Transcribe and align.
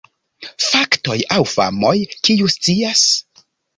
Faktoj 0.67 1.17
aŭ 1.35 1.39
famoj: 1.51 1.93
kiu 2.29 2.51
scias? 2.55 3.05